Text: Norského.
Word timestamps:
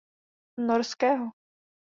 Norského. 0.69 1.25